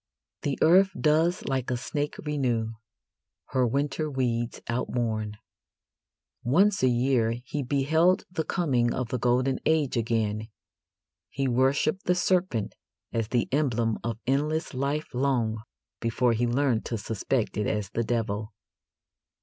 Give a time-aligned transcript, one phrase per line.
[0.41, 2.71] The earth does like a snake renew
[3.49, 5.37] Her winter weeds outworn.
[6.43, 10.47] Once a year he beheld the coming of the golden age again.
[11.29, 12.73] He worshipped the serpent
[13.13, 15.61] as the emblem of endless life long
[15.99, 18.53] before he learned to suspect it as the devil.